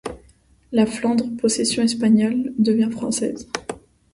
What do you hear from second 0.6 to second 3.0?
La Flandre, possession espagnole, devient